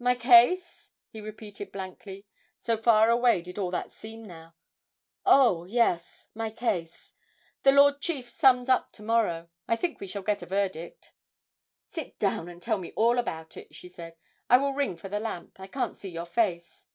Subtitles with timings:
[0.00, 2.26] 'My case?' he repeated blankly,
[2.58, 4.56] so far away did all that seem now.
[5.24, 7.14] 'Oh, yes, my case
[7.62, 9.50] the Lord Chief sums up to morrow.
[9.68, 11.12] I think we shall get a verdict.'
[11.86, 14.16] 'Sit down and tell me all about it,' she said.
[14.50, 15.60] 'I will ring for the lamp.
[15.60, 16.88] I can't see your face.'